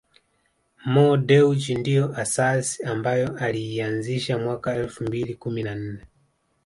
[0.91, 6.05] Mo Dewji ndio asasi ambayo aliianzisha mwaka elfu mbili kumi na nne